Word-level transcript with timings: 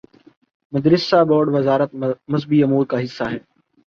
مدرسہ 0.73 1.19
بورڈوزارت 1.29 1.91
مذہبی 2.31 2.63
امور 2.63 2.85
کا 2.85 2.97
حصہ 3.03 3.23
ہے۔ 3.31 3.37